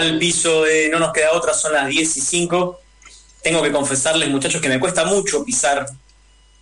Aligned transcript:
al 0.00 0.18
piso 0.18 0.64
de 0.64 0.88
No 0.88 0.98
nos 0.98 1.12
queda 1.12 1.32
otra, 1.32 1.54
son 1.54 1.72
las 1.72 1.88
10 1.88 2.16
y 2.16 2.20
5. 2.20 2.80
Tengo 3.42 3.62
que 3.62 3.72
confesarles, 3.72 4.28
muchachos, 4.28 4.60
que 4.60 4.68
me 4.68 4.80
cuesta 4.80 5.04
mucho 5.04 5.44
pisar 5.44 5.86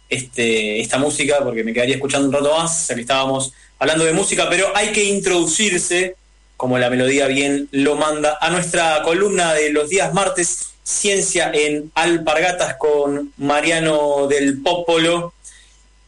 este, 0.08 0.80
esta 0.80 0.98
música 0.98 1.38
porque 1.42 1.64
me 1.64 1.72
quedaría 1.72 1.96
escuchando 1.96 2.28
un 2.28 2.34
rato 2.34 2.56
más, 2.56 2.86
que 2.86 3.00
estábamos 3.00 3.52
hablando 3.78 4.04
de 4.04 4.12
música, 4.12 4.48
pero 4.48 4.74
hay 4.74 4.92
que 4.92 5.04
introducirse, 5.04 6.16
como 6.56 6.78
la 6.78 6.90
melodía 6.90 7.26
bien 7.26 7.68
lo 7.72 7.96
manda, 7.96 8.38
a 8.40 8.50
nuestra 8.50 9.02
columna 9.02 9.54
de 9.54 9.70
los 9.70 9.88
días 9.88 10.12
martes, 10.14 10.68
Ciencia 10.82 11.50
en 11.52 11.92
Alpargatas 11.94 12.76
con 12.76 13.32
Mariano 13.36 14.26
del 14.26 14.62
Popolo. 14.62 15.34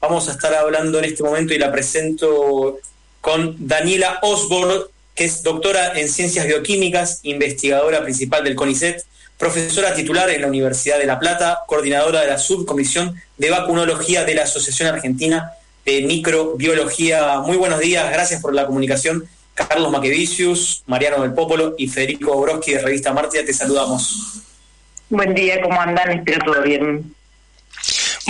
Vamos 0.00 0.28
a 0.28 0.32
estar 0.32 0.54
hablando 0.54 0.98
en 0.98 1.04
este 1.04 1.22
momento 1.22 1.52
y 1.52 1.58
la 1.58 1.70
presento 1.70 2.78
con 3.20 3.56
Daniela 3.58 4.18
Osborne, 4.22 4.84
que 5.20 5.26
es 5.26 5.42
doctora 5.42 5.98
en 6.00 6.08
Ciencias 6.08 6.46
Bioquímicas, 6.46 7.20
investigadora 7.24 8.02
principal 8.02 8.42
del 8.42 8.54
CONICET, 8.54 9.04
profesora 9.36 9.92
titular 9.92 10.30
en 10.30 10.40
la 10.40 10.46
Universidad 10.46 10.98
de 10.98 11.04
La 11.04 11.18
Plata, 11.18 11.58
coordinadora 11.66 12.22
de 12.22 12.28
la 12.28 12.38
Subcomisión 12.38 13.20
de 13.36 13.50
Vacunología 13.50 14.24
de 14.24 14.34
la 14.34 14.44
Asociación 14.44 14.88
Argentina 14.88 15.52
de 15.84 16.00
Microbiología. 16.00 17.40
Muy 17.40 17.58
buenos 17.58 17.80
días, 17.80 18.10
gracias 18.10 18.40
por 18.40 18.54
la 18.54 18.64
comunicación. 18.64 19.28
Carlos 19.52 19.92
Maquevicius, 19.92 20.84
Mariano 20.86 21.20
del 21.20 21.34
Popolo 21.34 21.74
y 21.76 21.88
Federico 21.88 22.40
Broski 22.40 22.72
de 22.72 22.80
Revista 22.80 23.12
Martia, 23.12 23.44
te 23.44 23.52
saludamos. 23.52 24.40
Buen 25.10 25.34
día, 25.34 25.60
¿cómo 25.60 25.78
andan? 25.78 26.12
Espero 26.12 26.46
todo 26.46 26.62
bien. 26.62 27.14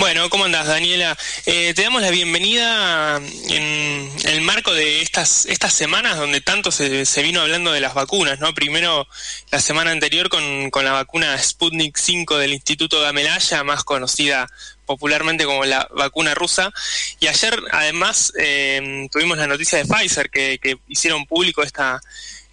Bueno, 0.01 0.31
¿cómo 0.31 0.45
andas, 0.45 0.65
Daniela? 0.65 1.15
Eh, 1.45 1.75
te 1.75 1.83
damos 1.83 2.01
la 2.01 2.09
bienvenida 2.09 3.21
en, 3.49 4.11
el 4.25 4.41
marco 4.41 4.73
de 4.73 5.03
estas 5.03 5.45
estas 5.45 5.75
semanas 5.75 6.17
donde 6.17 6.41
tanto 6.41 6.71
se, 6.71 7.05
vino 7.21 7.39
hablando 7.39 7.71
de 7.71 7.81
las 7.81 7.93
vacunas, 7.93 8.39
¿no? 8.39 8.51
Primero, 8.55 9.07
la 9.51 9.61
semana 9.61 9.91
anterior 9.91 10.27
con, 10.27 10.71
la 10.83 10.91
vacuna 10.91 11.37
Sputnik 11.37 11.97
5 11.97 12.39
del 12.39 12.53
Instituto 12.53 12.99
Gamelaya, 12.99 13.63
más 13.63 13.83
conocida 13.83 14.49
popularmente 14.87 15.45
como 15.45 15.65
la 15.65 15.87
vacuna 15.93 16.33
rusa. 16.33 16.73
Y 17.19 17.27
ayer, 17.27 17.61
además, 17.71 18.33
eh, 18.39 19.07
tuvimos 19.11 19.37
la 19.37 19.45
noticia 19.45 19.77
de 19.77 19.85
Pfizer 19.85 20.31
que, 20.31 20.57
que 20.57 20.79
hicieron 20.87 21.27
público 21.27 21.61
esta, 21.61 22.01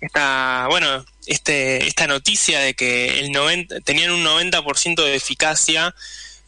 esta 0.02 0.66
bueno, 0.68 1.02
este, 1.26 1.86
esta 1.86 2.06
noticia 2.06 2.60
de 2.60 2.74
que 2.74 3.20
el 3.20 3.32
90, 3.32 3.80
tenían 3.80 4.10
un 4.10 4.22
90% 4.22 5.02
de 5.02 5.14
eficacia 5.14 5.94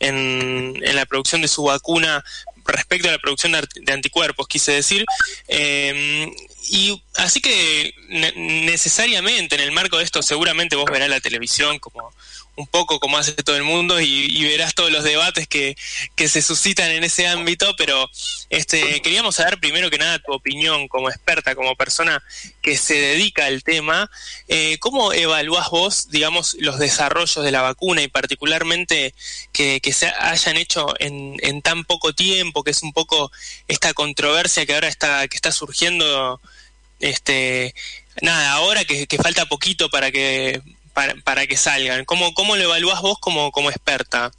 en, 0.01 0.79
en 0.83 0.97
la 0.97 1.07
producción 1.07 1.41
de 1.41 1.49
su 1.49 1.63
vacuna 1.63 2.25
respecto 2.65 3.09
a 3.09 3.13
la 3.13 3.19
producción 3.19 3.53
de, 3.53 3.93
anticuerpos, 3.93 4.49
quise 4.49 4.73
decir. 4.73 5.05
Eh, 5.49 6.31
y 6.71 7.03
así 7.17 7.41
que 7.41 7.95
necesariamente 8.37 9.57
en 9.57 9.63
el 9.63 9.73
marco 9.73 9.99
de 9.99 10.05
esto 10.05 10.23
seguramente 10.23 10.77
vos 10.77 10.85
verás 10.91 11.09
la 11.09 11.21
televisión 11.21 11.79
como 11.79 12.13
un 12.61 12.67
poco 12.67 13.01
como 13.01 13.19
hace 13.19 13.33
todo 13.33 13.57
el 13.57 13.63
mundo 13.63 14.01
y, 14.01 14.45
verás 14.45 14.75
todos 14.75 14.91
los 14.91 15.05
debates 15.05 15.49
que, 15.49 15.77
se 16.17 16.43
suscitan 16.43 16.91
en 16.91 17.03
ese 17.03 17.27
ámbito, 17.27 17.75
pero 17.77 18.09
este, 18.51 19.01
queríamos 19.03 19.37
saber 19.37 19.59
primero 19.59 19.91
que 19.91 19.99
nada 19.99 20.19
tu 20.19 20.33
opinión 20.33 20.87
como 20.87 21.09
experta, 21.09 21.55
como 21.55 21.75
persona 21.75 22.23
que 22.63 22.77
se 22.77 22.95
dedica 22.95 23.47
al 23.47 23.63
tema, 23.65 24.11
eh, 24.49 24.79
¿cómo 24.79 25.13
evalúas 25.13 25.71
vos, 25.71 26.11
digamos, 26.11 26.57
los 26.61 26.79
desarrollos 26.79 27.43
de 27.45 27.51
la 27.51 27.63
vacuna 27.63 28.03
y 28.03 28.09
particularmente 28.09 29.15
que, 29.53 29.81
se 29.93 30.07
hayan 30.07 30.57
hecho 30.57 30.95
en, 31.01 31.37
en, 31.41 31.63
tan 31.63 31.85
poco 31.85 32.13
tiempo, 32.13 32.63
que 32.63 32.71
es 32.71 32.83
un 32.83 32.93
poco 32.93 33.33
esta 33.67 33.93
controversia 33.93 34.65
que 34.67 34.75
ahora 34.75 34.89
está, 34.89 35.27
que 35.27 35.37
está 35.37 35.51
surgiendo, 35.51 36.41
este, 37.01 37.75
nada, 38.23 38.53
ahora 38.53 38.85
que, 38.85 39.07
que 39.07 39.19
falta 39.19 39.47
poquito 39.47 39.91
para 39.91 40.13
que 40.13 40.63
para, 40.91 41.47
que 41.47 41.57
salgan? 41.57 42.05
¿Cómo, 42.05 42.35
¿Cómo 42.35 42.57
lo 42.57 42.63
evalúas 42.65 43.01
vos 43.03 43.19
como, 43.19 43.51
como 43.51 43.71
experta? 43.71 44.31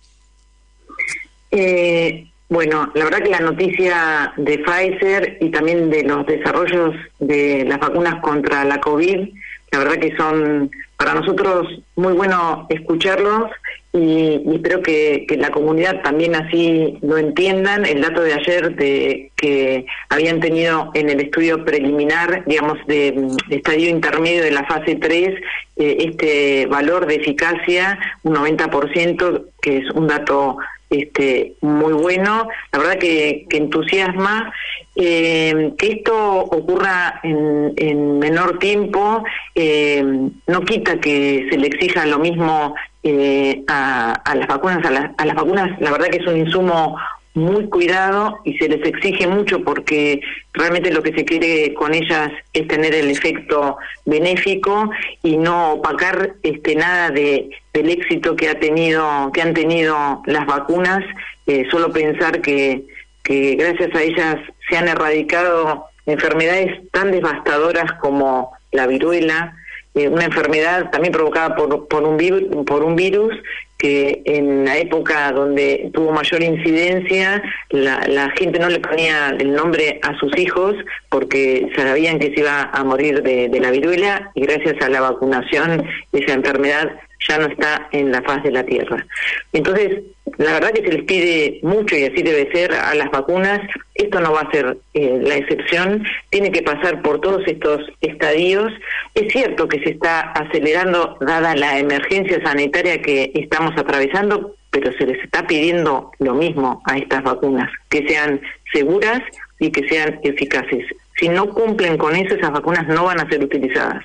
Eh, 1.52 2.28
bueno, 2.50 2.92
la 2.96 3.06
verdad 3.06 3.24
que 3.24 3.30
la 3.30 3.40
noticia 3.40 4.34
de 4.36 4.60
Pfizer 4.60 5.38
y 5.40 5.50
también 5.52 5.90
de 5.90 6.04
los 6.04 6.26
desarrollos 6.26 6.96
de 7.20 7.64
las 7.66 7.80
vacunas 7.80 8.22
contra 8.22 8.66
la 8.66 8.82
COVID, 8.82 9.30
la 9.72 9.80
verdad 9.80 10.00
que 10.00 10.16
son 10.18 10.70
para 10.98 11.14
nosotros 11.14 11.68
muy 11.96 12.14
bueno 12.14 12.68
escucharlos 12.70 13.50
y, 13.94 14.42
espero 14.54 14.82
que, 14.82 15.26
la 15.38 15.50
comunidad 15.50 16.02
también 16.02 16.36
así 16.36 16.98
lo 17.02 17.18
entiendan. 17.18 17.86
El 17.86 18.02
dato 18.02 18.22
de 18.22 18.34
ayer 18.34 18.76
de 18.76 19.32
que 19.36 19.86
habían 20.10 20.40
tenido 20.40 20.92
en 20.94 21.10
el 21.10 21.20
estudio 21.20 21.66
preliminar, 21.66 22.44
digamos, 22.46 22.78
de, 22.88 23.28
estadio 23.50 23.90
intermedio 23.90 24.44
de 24.44 24.52
la 24.52 24.64
fase 24.66 24.96
3, 24.96 25.30
eh, 25.78 25.98
este 26.00 26.68
valor 26.68 27.06
de 27.06 27.16
eficacia, 27.16 28.00
un 28.24 28.36
90%, 28.36 29.46
que 29.62 29.78
es 29.80 29.92
un 29.92 30.08
dato 30.08 30.58
este, 30.92 31.56
muy 31.62 31.94
bueno, 31.94 32.48
la 32.72 32.80
verdad 32.80 32.98
que, 33.00 33.48
entusiasma. 33.50 34.54
Eh, 34.94 35.72
que 35.78 35.88
esto 35.88 36.42
ocurra 36.42 37.22
en, 37.24 38.20
menor 38.20 38.60
tiempo 38.60 39.24
eh, 39.56 40.04
no 40.48 40.62
quita 40.66 41.00
que 41.00 41.48
se 41.50 41.58
le 41.58 41.68
exija 41.68 42.06
lo 42.06 42.20
mismo 42.20 42.76
eh, 43.02 43.64
a, 43.70 44.22
las 44.36 44.48
vacunas. 44.48 44.86
A, 44.86 45.14
a 45.18 45.26
las 45.26 45.36
vacunas, 45.36 45.80
la 45.80 45.92
verdad 45.92 46.08
que 46.08 46.18
es 46.18 46.28
un 46.28 46.38
insumo 46.38 46.98
muy 47.34 47.70
cuidado 47.70 48.40
y 48.44 48.58
se 48.58 48.68
les 48.68 48.86
exige 48.86 49.26
mucho 49.28 49.64
porque 49.64 50.22
realmente 50.54 50.92
lo 50.92 51.02
que 51.02 51.14
se 51.14 51.24
quiere 51.24 51.74
con 51.74 51.94
ellas 51.94 52.32
es 52.54 52.68
tener 52.68 52.94
el 52.94 53.10
efecto 53.10 53.78
benéfico 54.06 54.90
y 55.24 55.38
no 55.38 55.74
opacar 55.74 56.36
este 56.44 56.76
nada 56.76 57.10
de 57.10 57.50
del 57.74 57.90
éxito 57.90 58.36
que 58.36 58.50
ha 58.50 58.60
tenido 58.60 59.32
que 59.34 59.42
han 59.42 59.54
tenido 59.54 60.22
las 60.26 60.46
vacunas. 60.46 61.04
Eh, 61.48 61.66
solo 61.72 61.92
pensar 61.92 62.42
que 62.42 62.84
que 63.24 63.56
gracias 63.56 63.96
a 63.96 64.02
ellas 64.02 64.36
se 64.70 64.78
han 64.78 64.88
erradicado 64.88 65.86
enfermedades 66.06 66.82
tan 66.92 67.12
devastadoras 67.12 67.94
como 68.02 68.52
la 68.72 68.88
viruela 68.88 69.56
eh, 69.94 70.08
una 70.08 70.24
enfermedad 70.24 70.90
también 70.90 71.12
provocada 71.12 71.54
por, 71.56 71.88
por, 71.90 72.04
un 72.04 72.66
por 72.66 72.84
un 72.84 72.96
virus 72.96 73.34
que 73.82 74.22
en 74.26 74.64
la 74.64 74.78
época 74.78 75.32
donde 75.32 75.90
tuvo 75.92 76.12
mayor 76.12 76.44
incidencia, 76.44 77.42
la, 77.72 78.06
la, 78.08 78.30
gente 78.38 78.60
no 78.60 78.70
le 78.70 78.80
ponía 78.80 79.30
el 79.30 79.54
nombre 79.54 80.00
a 80.04 80.16
sus 80.20 80.38
hijos 80.38 80.76
porque 81.10 81.68
sabían 81.76 82.20
que 82.20 82.28
se 82.28 82.42
iba 82.42 82.70
a 82.72 82.84
morir 82.84 83.24
de, 83.24 83.50
de 83.50 83.60
la 83.60 83.72
viruela 83.72 84.30
y 84.36 84.42
gracias 84.42 84.76
a 84.84 84.90
la 84.90 85.02
vacunación 85.02 85.84
esa 86.12 86.34
enfermedad 86.34 86.92
ya 87.28 87.38
no 87.38 87.48
está 87.48 87.88
en 87.92 88.12
la 88.12 88.22
faz 88.22 88.44
de 88.44 88.52
la 88.52 88.64
Tierra. 88.64 89.06
Entonces, 89.54 90.02
la 90.38 90.54
verdad 90.54 90.72
que 90.72 90.84
se 90.84 90.94
les 90.94 91.04
pide 91.04 91.60
mucho 91.62 91.96
y 91.96 92.04
así 92.04 92.22
debe 92.22 92.52
ser 92.52 92.74
a 92.74 92.94
las 92.96 93.12
vacunas. 93.12 93.60
Esto 93.96 94.20
no 94.20 94.34
va 94.34 94.42
a 94.42 94.52
ser 94.52 94.78
eh, 94.94 95.20
la 95.22 95.36
excepción. 95.36 96.04
Tiene 96.30 96.52
que 96.52 96.62
pasar 96.62 97.02
por 97.02 97.22
todos 97.22 97.44
estos 97.48 97.82
estadios. 98.02 98.72
Es 99.14 99.32
cierto 99.32 99.68
que 99.68 99.80
se 99.84 99.92
está 99.92 100.32
acelerando 100.32 101.18
dada 101.22 101.56
la 101.56 101.80
emergencia 101.80 102.42
sanitaria 102.44 103.02
que 103.02 103.32
estamos 103.36 103.78
atravesando, 103.78 104.56
pero 104.72 104.92
se 104.94 105.06
les 105.06 105.24
está 105.24 105.46
pidiendo 105.46 106.12
lo 106.20 106.34
mismo 106.34 106.82
a 106.86 106.98
estas 106.98 107.24
vacunas, 107.24 107.70
que 107.90 108.08
sean 108.08 108.42
seguras 108.74 109.22
y 109.60 109.70
que 109.72 109.88
sean 109.88 110.20
eficaces. 110.24 110.86
Si 111.18 111.30
no 111.30 111.50
cumplen 111.50 111.98
con 111.98 112.16
eso, 112.16 112.36
esas 112.36 112.52
vacunas 112.52 112.88
no 112.88 113.06
van 113.06 113.20
a 113.20 113.30
ser 113.30 113.44
utilizadas. 113.44 114.04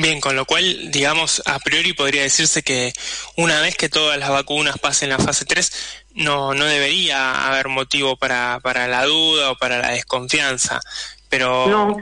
Bien, 0.00 0.20
con 0.20 0.36
lo 0.36 0.44
cual, 0.44 0.92
digamos, 0.92 1.42
a 1.44 1.58
priori 1.58 1.92
podría 1.92 2.22
decirse 2.22 2.62
que 2.62 2.92
una 3.34 3.60
vez 3.60 3.76
que 3.76 3.88
todas 3.88 4.16
las 4.16 4.30
vacunas 4.30 4.78
pasen 4.78 5.08
la 5.08 5.18
fase 5.18 5.44
3, 5.44 5.72
no, 6.14 6.54
no 6.54 6.66
debería 6.66 7.48
haber 7.48 7.66
motivo 7.66 8.16
para, 8.16 8.60
para 8.62 8.86
la 8.86 9.04
duda 9.04 9.50
o 9.50 9.58
para 9.58 9.80
la 9.80 9.90
desconfianza. 9.90 10.80
Pero 11.28 11.96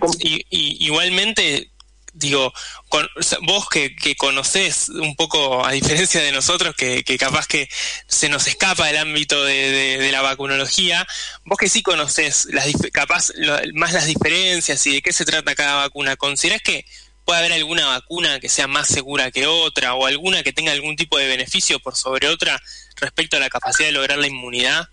igualmente, 0.50 1.70
digo, 2.12 2.52
con, 2.90 3.08
vos 3.46 3.66
que, 3.70 3.96
que 3.96 4.14
conocés 4.14 4.90
un 4.90 5.16
poco, 5.16 5.64
a 5.64 5.72
diferencia 5.72 6.20
de 6.20 6.32
nosotros, 6.32 6.75
que, 6.76 7.02
que 7.02 7.16
capaz 7.16 7.46
que 7.46 7.66
se 8.08 8.28
nos 8.28 8.46
escapa 8.46 8.90
el 8.90 8.98
ámbito 8.98 9.43
de, 9.43 9.96
de, 9.98 10.12
la 10.12 10.20
vacunología, 10.20 11.06
vos 11.46 11.56
que 11.56 11.70
sí 11.70 11.82
conocés 11.82 12.46
las, 12.50 12.66
capaz 12.93 13.31
más 13.72 13.94
las 13.94 14.04
diferencias 14.04 14.87
y 14.87 14.93
de 14.93 15.02
qué 15.02 15.14
se 15.14 15.25
trata 15.25 15.54
cada 15.54 15.76
vacuna, 15.76 16.16
¿considerás 16.16 16.60
que 16.60 16.84
puede 17.26 17.40
haber 17.40 17.52
alguna 17.52 17.87
vacuna 17.87 18.40
que 18.40 18.49
sea 18.49 18.69
más 18.69 18.87
segura 18.87 19.31
que 19.31 19.46
otra 19.46 19.94
o 19.94 20.06
alguna 20.06 20.43
que 20.43 20.52
tenga 20.52 20.73
algún 20.73 20.96
tipo 20.96 21.19
de 21.19 21.26
beneficio 21.26 21.81
por 21.81 21.96
sobre 21.96 22.28
otra 22.28 22.58
respecto 23.00 23.37
a 23.37 23.40
la 23.40 23.50
capacidad 23.50 23.88
de 23.88 23.93
lograr 23.93 24.17
la 24.17 24.28
inmunidad? 24.28 24.88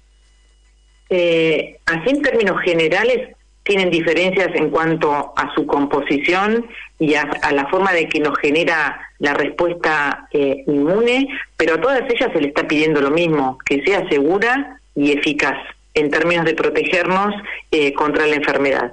Eh, 1.09 1.77
así 1.85 2.09
en 2.09 2.21
términos 2.23 2.59
generales 2.61 3.35
tienen 3.63 3.91
diferencias 3.91 4.49
en 4.55 4.71
cuanto 4.71 5.33
a 5.37 5.53
su 5.53 5.65
composición 5.67 6.67
y 6.99 7.13
a, 7.13 7.25
la 7.53 7.67
forma 7.67 7.93
de 7.93 8.09
que 8.09 8.19
nos 8.19 8.37
genera 8.39 8.99
la 9.19 9.35
respuesta 9.35 10.27
eh, 10.31 10.63
inmune, 10.67 11.27
pero 11.55 11.75
a 11.75 11.81
todas 11.81 12.01
ellas 12.09 12.31
se 12.33 12.41
le 12.41 12.47
está 12.47 12.67
pidiendo 12.67 12.99
lo 12.99 13.11
mismo, 13.11 13.59
que 13.63 13.83
sea 13.83 14.09
segura 14.09 14.79
y 14.95 15.11
eficaz 15.11 15.57
en 15.93 16.09
términos 16.09 16.45
de 16.45 16.55
protegernos 16.55 17.35
eh, 17.71 17.93
contra 17.93 18.25
la 18.25 18.35
enfermedad 18.35 18.91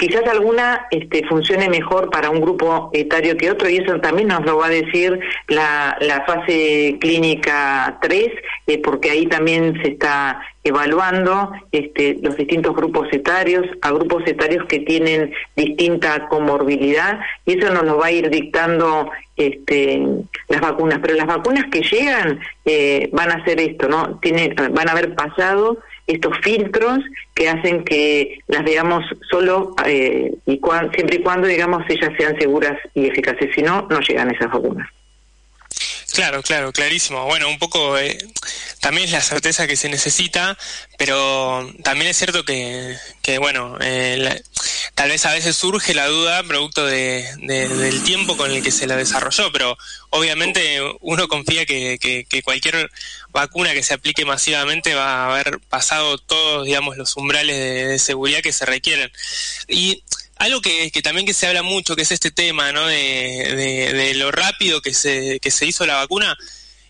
quizás 0.00 0.26
alguna 0.26 0.86
este, 0.90 1.26
funcione 1.26 1.68
mejor 1.68 2.08
para 2.08 2.30
un 2.30 2.40
grupo 2.40 2.88
etario 2.94 3.36
que 3.36 3.50
otro 3.50 3.68
y 3.68 3.76
eso 3.76 4.00
también 4.00 4.28
nos 4.28 4.46
lo 4.46 4.56
va 4.56 4.66
a 4.66 4.70
decir 4.70 5.20
la, 5.48 6.24
fase 6.26 6.96
clínica 6.98 7.98
3, 8.00 8.28
eh, 8.66 8.78
porque 8.78 9.10
ahí 9.10 9.26
también 9.26 9.78
se 9.82 9.90
está 9.90 10.40
evaluando 10.64 11.52
este, 11.70 12.16
los 12.22 12.34
distintos 12.34 12.74
grupos 12.74 13.08
etarios, 13.12 13.66
a 13.82 13.90
grupos 13.90 14.22
etarios 14.26 14.64
que 14.68 14.78
tienen 14.80 15.34
distinta 15.54 16.28
comorbilidad 16.28 17.20
y 17.44 17.58
eso 17.58 17.70
nos 17.70 17.84
lo 17.84 17.98
va 17.98 18.06
a 18.06 18.12
ir 18.12 18.30
dictando 18.30 19.10
este, 19.36 20.02
las 20.48 20.60
vacunas. 20.62 21.00
Pero 21.02 21.14
las 21.14 21.26
vacunas 21.26 21.66
que 21.70 21.82
llegan 21.82 22.40
eh, 22.64 23.10
van 23.12 23.32
a 23.32 23.34
hacer 23.34 23.60
esto, 23.60 23.86
¿no? 23.86 24.18
Tienen, 24.20 24.54
van 24.54 24.88
a 24.88 24.92
haber 24.92 25.14
pasado 25.14 25.76
estos 26.06 26.36
filtros 26.42 26.98
que 27.34 27.48
hacen 27.48 27.84
que 27.84 28.38
las 28.48 28.64
veamos 28.64 29.04
solo 29.30 29.74
eh, 29.86 30.32
y 30.46 30.60
siempre 30.94 31.16
y 31.16 31.22
cuando, 31.22 31.46
digamos, 31.46 31.84
ellas 31.88 32.12
sean 32.18 32.38
seguras 32.38 32.78
y 32.94 33.06
eficaces. 33.06 33.50
Si 33.54 33.62
no, 33.62 33.86
no 33.90 34.00
llegan 34.00 34.34
esas 34.34 34.50
vacunas. 34.50 34.88
Claro, 36.12 36.42
claro, 36.42 36.72
clarísimo. 36.72 37.24
Bueno, 37.24 37.48
un 37.48 37.58
poco 37.58 37.96
eh, 37.96 38.18
también 38.80 39.06
es 39.06 39.12
la 39.12 39.20
certeza 39.20 39.66
que 39.66 39.76
se 39.76 39.88
necesita, 39.88 40.58
pero 40.98 41.70
también 41.84 42.10
es 42.10 42.16
cierto 42.16 42.44
que, 42.44 42.96
que 43.22 43.38
bueno, 43.38 43.78
eh, 43.80 44.42
tal 45.00 45.08
vez 45.08 45.24
a 45.24 45.32
veces 45.32 45.56
surge 45.56 45.94
la 45.94 46.08
duda 46.08 46.42
producto 46.42 46.84
de, 46.84 47.26
del 47.38 48.02
tiempo 48.02 48.36
con 48.36 48.50
el 48.50 48.62
que 48.62 48.70
se 48.70 48.86
la 48.86 48.96
desarrolló, 48.96 49.50
pero 49.50 49.78
obviamente 50.10 50.78
uno 51.00 51.26
confía 51.26 51.64
que, 51.64 51.98
que, 51.98 52.42
cualquier 52.42 52.90
vacuna 53.30 53.72
que 53.72 53.82
se 53.82 53.94
aplique 53.94 54.26
masivamente 54.26 54.94
va 54.94 55.24
a 55.24 55.32
haber 55.32 55.58
pasado 55.70 56.18
todos, 56.18 56.66
digamos, 56.66 56.98
los 56.98 57.16
umbrales 57.16 57.56
de, 57.88 57.98
seguridad 57.98 58.42
que 58.42 58.52
se 58.52 58.66
requieren. 58.66 59.10
Y 59.68 60.02
algo 60.36 60.60
que, 60.60 60.90
que, 60.90 61.00
también 61.00 61.26
que 61.26 61.32
se 61.32 61.46
habla 61.46 61.62
mucho, 61.62 61.96
que 61.96 62.02
es 62.02 62.12
este 62.12 62.30
tema, 62.30 62.70
¿no? 62.72 62.86
De, 62.86 64.12
lo 64.16 64.30
rápido 64.30 64.82
que 64.82 64.92
se, 64.92 65.40
que 65.40 65.50
se 65.50 65.64
hizo 65.64 65.86
la 65.86 65.94
vacuna 65.94 66.36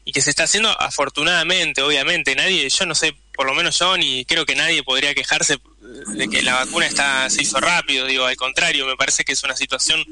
y 0.05 0.11
que 0.11 0.21
se 0.21 0.31
está 0.31 0.43
haciendo 0.43 0.69
afortunadamente, 0.81 1.81
obviamente. 1.81 2.35
Nadie, 2.35 2.69
yo 2.69 2.87
no 2.87 2.97
sé, 2.97 3.15
por 3.37 3.47
lo 3.47 3.55
menos 3.55 3.79
yo, 3.79 3.97
ni 3.97 4.25
creo 4.25 4.47
que 4.47 4.57
nadie 4.57 4.83
podría 4.83 5.15
quejarse 5.15 5.61
de 6.07 6.29
que 6.29 6.43
la 6.43 6.55
vacuna 6.55 6.87
está, 6.87 7.29
se 7.31 7.43
hizo 7.43 7.61
rápido, 7.61 8.07
digo, 8.07 8.25
al 8.25 8.37
contrario, 8.37 8.87
me 8.87 8.97
parece 8.97 9.25
que 9.25 9.33
es 9.33 9.43
una 9.43 9.57
situación 9.57 10.05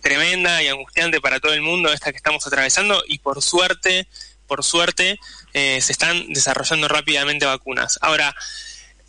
tremenda 0.00 0.62
y 0.62 0.68
angustiante 0.68 1.20
para 1.20 1.40
todo 1.40 1.52
el 1.52 1.62
mundo 1.62 1.92
esta 1.92 2.10
que 2.10 2.16
estamos 2.16 2.46
atravesando 2.46 3.02
y 3.06 3.18
por 3.18 3.42
suerte, 3.42 4.06
por 4.46 4.64
suerte, 4.64 5.18
eh, 5.54 5.80
se 5.80 5.92
están 5.92 6.32
desarrollando 6.32 6.88
rápidamente 6.88 7.46
vacunas. 7.46 7.98
Ahora, 8.02 8.34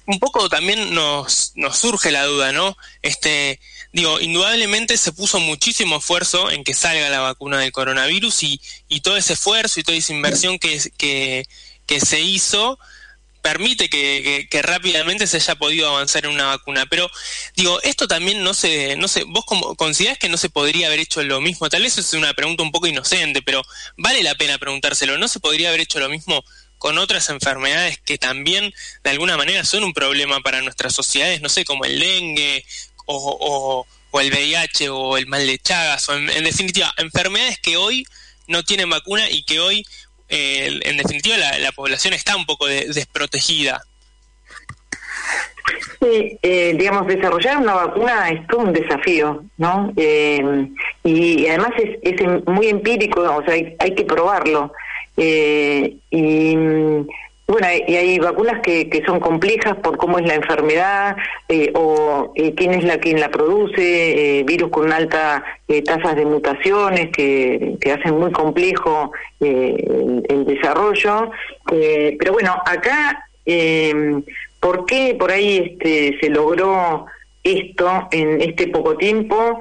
un 0.05 0.19
poco 0.19 0.49
también 0.49 0.93
nos, 0.93 1.53
nos 1.55 1.77
surge 1.77 2.11
la 2.11 2.25
duda, 2.25 2.51
¿no? 2.51 2.75
Este, 3.03 3.59
digo, 3.93 4.19
indudablemente 4.19 4.97
se 4.97 5.11
puso 5.11 5.39
muchísimo 5.39 5.97
esfuerzo 5.97 6.49
en 6.49 6.63
que 6.63 6.73
salga 6.73 7.09
la 7.09 7.19
vacuna 7.19 7.59
del 7.59 7.71
coronavirus 7.71 8.43
y, 8.43 8.61
y 8.87 9.01
todo 9.01 9.17
ese 9.17 9.33
esfuerzo 9.33 9.79
y 9.79 9.83
toda 9.83 9.97
esa 9.97 10.13
inversión 10.13 10.57
que, 10.57 10.81
que, 10.97 11.45
que 11.85 11.99
se 11.99 12.21
hizo 12.21 12.79
permite 13.41 13.89
que, 13.89 14.47
que, 14.49 14.61
rápidamente 14.61 15.27
se 15.27 15.37
haya 15.37 15.55
podido 15.55 15.89
avanzar 15.89 16.25
en 16.25 16.31
una 16.31 16.47
vacuna. 16.47 16.85
Pero 16.87 17.09
digo, 17.55 17.79
esto 17.83 18.07
también 18.07 18.43
no 18.43 18.53
se, 18.53 18.95
no 18.97 19.07
sé, 19.07 19.23
vos 19.27 19.45
como, 19.45 19.75
considerás 19.75 20.17
que 20.17 20.29
no 20.29 20.37
se 20.37 20.49
podría 20.49 20.87
haber 20.87 20.99
hecho 20.99 21.23
lo 21.23 21.41
mismo. 21.41 21.69
Tal 21.69 21.83
vez 21.83 21.97
es 21.97 22.13
una 22.13 22.33
pregunta 22.33 22.63
un 22.63 22.71
poco 22.71 22.87
inocente, 22.87 23.41
pero 23.41 23.61
vale 23.97 24.23
la 24.23 24.35
pena 24.35 24.57
preguntárselo. 24.57 25.17
¿No 25.17 25.27
se 25.27 25.39
podría 25.39 25.69
haber 25.69 25.81
hecho 25.81 25.99
lo 25.99 26.09
mismo 26.09 26.43
con 26.79 26.97
otras 26.97 27.29
enfermedades 27.29 27.99
que 27.99 28.17
también 28.17 28.73
de 29.03 29.09
alguna 29.09 29.37
manera 29.37 29.63
son 29.65 29.83
un 29.83 29.93
problema 29.93 30.39
para 30.39 30.61
nuestras 30.61 30.95
sociedades, 30.95 31.41
no 31.41 31.49
sé, 31.49 31.65
como 31.65 31.85
el 31.85 31.99
dengue 31.99 32.65
o, 33.05 33.85
o, 34.11 34.19
el 34.21 34.31
VIH 34.31 34.89
o 34.89 35.17
el 35.17 35.27
mal 35.27 35.45
de 35.45 35.59
Chagas, 35.59 36.07
o 36.09 36.15
en, 36.15 36.43
definitiva, 36.43 36.91
enfermedades 36.97 37.59
que 37.59 37.77
hoy 37.77 38.05
no 38.47 38.63
tienen 38.63 38.89
vacuna 38.89 39.29
y 39.29 39.43
que 39.43 39.59
hoy, 39.59 39.85
eh, 40.29 40.79
en 40.83 40.97
definitiva, 40.97 41.37
la, 41.37 41.71
población 41.71 42.13
está 42.13 42.35
un 42.35 42.45
poco 42.45 42.67
desprotegida. 42.67 43.81
Sí, 45.99 46.37
eh, 46.41 46.75
digamos, 46.77 47.07
desarrollar 47.07 47.57
una 47.57 47.73
vacuna 47.73 48.29
es 48.29 48.47
todo 48.47 48.61
un 48.61 48.73
desafío, 48.73 49.43
¿no? 49.57 49.91
Eh, 49.97 50.69
y, 51.03 51.47
además 51.47 51.71
es, 51.77 51.97
es 52.01 52.47
muy 52.47 52.67
empírico, 52.69 53.21
o 53.21 53.43
sea, 53.43 53.53
hay 53.53 53.95
que 53.95 54.05
probarlo. 54.05 54.71
Eh, 55.21 55.97
y 56.11 56.55
bueno, 57.49 57.67
y 57.87 57.95
hay 57.95 58.19
vacunas 58.19 58.61
que, 58.61 58.89
que 58.89 59.03
son 59.05 59.19
complejas 59.19 59.75
por 59.77 59.97
cómo 59.97 60.19
es 60.19 60.25
la 60.25 60.35
enfermedad 60.35 61.17
eh, 61.47 61.71
o 61.73 62.31
eh, 62.35 62.53
quién 62.55 62.73
es 62.73 62.83
la 62.83 62.99
quien 62.99 63.19
la 63.19 63.29
produce, 63.29 64.43
virus 64.45 64.69
con 64.69 64.93
alta 64.93 65.43
tasas 65.85 66.15
de 66.15 66.25
mutaciones 66.25 67.09
que, 67.11 67.75
que 67.81 67.91
hacen 67.91 68.19
muy 68.19 68.31
complejo 68.31 69.11
el, 69.39 70.25
el, 70.29 70.45
desarrollo. 70.45 71.31
pero 71.65 72.33
bueno, 72.33 72.55
acá, 72.65 73.27
¿por 74.59 74.85
qué 74.85 75.15
por 75.19 75.31
ahí 75.31 75.71
este, 75.71 76.17
se 76.19 76.29
logró 76.29 77.07
esto 77.43 78.07
en 78.11 78.41
este 78.41 78.67
poco 78.67 78.95
tiempo? 78.95 79.59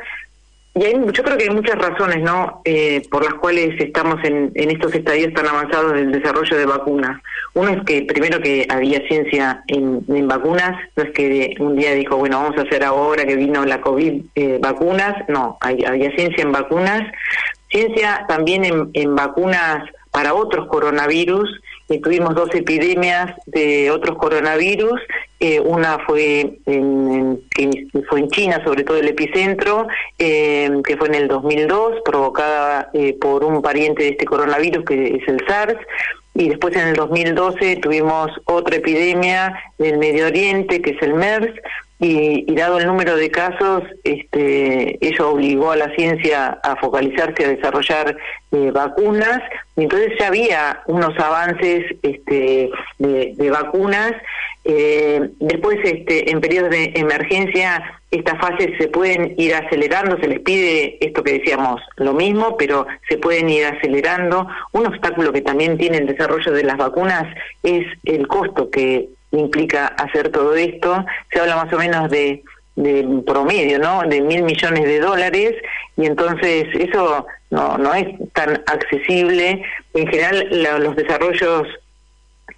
Y 0.78 0.84
hay, 0.84 0.94
yo 1.12 1.24
creo 1.24 1.36
que 1.36 1.44
hay 1.44 1.50
muchas 1.50 1.76
razones, 1.76 2.22
¿no? 2.22 2.60
Eh, 2.64 3.02
por 3.10 3.24
las 3.24 3.34
cuales 3.34 3.70
estamos 3.80 4.22
en, 4.22 4.52
en, 4.54 4.70
estos 4.70 4.94
estadios 4.94 5.34
tan 5.34 5.48
avanzados 5.48 5.94
del 5.94 6.12
desarrollo 6.12 6.56
de 6.56 6.66
vacunas. 6.66 7.20
Uno 7.54 7.70
es 7.70 7.82
que 7.84 8.02
primero 8.02 8.40
que 8.40 8.64
había 8.70 9.00
ciencia 9.08 9.64
en, 9.66 10.28
vacunas, 10.28 10.76
no 10.94 11.02
es 11.02 11.10
que 11.10 11.56
un 11.58 11.74
día 11.74 11.94
dijo, 11.94 12.16
bueno, 12.16 12.40
vamos 12.40 12.58
a 12.58 12.62
hacer 12.62 12.84
ahora 12.84 13.24
que 13.24 13.34
vino 13.34 13.64
la 13.64 13.80
COVID 13.80 14.22
eh, 14.36 14.58
vacunas, 14.60 15.16
no, 15.28 15.58
hay, 15.60 15.84
había 15.84 16.14
ciencia 16.14 16.44
en 16.44 16.52
vacunas, 16.52 17.02
ciencia 17.70 18.24
también 18.28 18.90
en 18.92 19.16
vacunas 19.16 19.82
para 20.12 20.34
otros 20.34 20.68
coronavirus 20.68 21.60
tuvimos 21.96 22.34
dos 22.34 22.54
epidemias 22.54 23.32
de 23.46 23.90
otros 23.90 24.18
coronavirus. 24.18 25.00
Eh, 25.40 25.58
una 25.58 25.98
fue 26.00 26.58
en, 26.66 27.40
fue 28.08 28.20
en 28.20 28.28
China, 28.28 28.62
sobre 28.64 28.84
todo 28.84 28.98
el 28.98 29.08
epicentro, 29.08 29.86
eh, 30.18 30.70
que 30.84 30.96
fue 30.98 31.08
en 31.08 31.14
el 31.14 31.28
2002, 31.28 32.02
provocada 32.04 32.90
eh, 32.92 33.16
por 33.18 33.42
un 33.44 33.62
pariente 33.62 34.02
de 34.02 34.08
este 34.10 34.26
coronavirus 34.26 34.84
que 34.84 35.16
es 35.16 35.28
el 35.28 35.40
SARS. 35.46 35.78
Y 36.34 36.50
después 36.50 36.76
en 36.76 36.88
el 36.88 36.94
2012 36.94 37.76
tuvimos 37.76 38.30
otra 38.44 38.76
epidemia 38.76 39.58
del 39.78 39.98
Medio 39.98 40.26
Oriente, 40.26 40.82
que 40.82 40.90
es 40.90 41.02
el 41.02 41.14
MERS, 41.14 41.52
y, 42.00 42.54
dado 42.54 42.78
el 42.78 42.86
número 42.86 43.16
de 43.16 43.30
casos, 43.30 43.82
este, 44.04 45.04
ello 45.04 45.30
obligó 45.30 45.72
a 45.72 45.76
la 45.76 45.92
ciencia 45.96 46.58
a 46.62 46.76
focalizarse 46.76 47.44
a 47.44 47.48
desarrollar 47.48 48.16
eh, 48.52 48.70
vacunas, 48.70 49.40
y 49.76 49.82
entonces 49.82 50.12
ya 50.18 50.28
había 50.28 50.82
unos 50.86 51.18
avances 51.18 51.84
este, 52.02 52.70
de, 52.98 53.50
vacunas. 53.50 54.12
Eh, 54.64 55.30
después, 55.40 55.78
este, 55.82 56.30
en 56.30 56.40
periodos 56.40 56.70
de 56.70 56.92
emergencia, 56.94 57.82
estas 58.10 58.38
fases 58.38 58.70
se 58.78 58.88
pueden 58.88 59.34
ir 59.36 59.54
acelerando, 59.54 60.18
se 60.18 60.28
les 60.28 60.40
pide 60.40 61.04
esto 61.04 61.22
que 61.22 61.32
decíamos, 61.32 61.80
lo 61.96 62.12
mismo, 62.12 62.56
pero 62.56 62.86
se 63.08 63.18
pueden 63.18 63.48
ir 63.48 63.66
acelerando. 63.66 64.46
Un 64.72 64.86
obstáculo 64.86 65.32
que 65.32 65.40
también 65.40 65.78
tiene 65.78 65.98
el 65.98 66.06
desarrollo 66.06 66.52
de 66.52 66.64
las 66.64 66.76
vacunas 66.76 67.24
es 67.62 67.86
el 68.04 68.28
costo 68.28 68.70
que 68.70 69.08
implica 69.32 69.86
hacer 69.86 70.30
todo 70.30 70.54
esto. 70.54 71.04
Se 71.32 71.40
habla 71.40 71.56
más 71.56 71.72
o 71.72 71.78
menos 71.78 72.10
de, 72.10 72.42
de 72.76 73.22
promedio, 73.26 73.78
¿no? 73.78 74.02
De 74.02 74.20
mil 74.20 74.42
millones 74.42 74.84
de 74.84 75.00
dólares 75.00 75.54
y 75.96 76.06
entonces 76.06 76.66
eso 76.74 77.26
no, 77.50 77.76
no 77.78 77.94
es 77.94 78.06
tan 78.32 78.62
accesible. 78.66 79.62
En 79.94 80.06
general 80.06 80.48
los 80.82 80.96
desarrollos 80.96 81.66